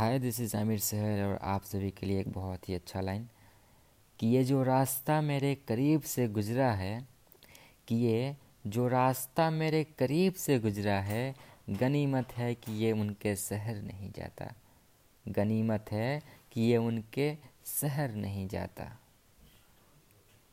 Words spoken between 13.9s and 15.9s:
जाता। गनीमत